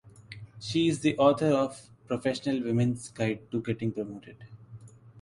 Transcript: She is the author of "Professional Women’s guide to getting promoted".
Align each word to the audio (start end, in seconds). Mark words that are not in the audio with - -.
She 0.59 0.87
is 0.87 1.01
the 1.01 1.15
author 1.19 1.51
of 1.51 1.91
"Professional 2.07 2.63
Women’s 2.63 3.09
guide 3.09 3.51
to 3.51 3.61
getting 3.61 3.91
promoted". 3.91 4.45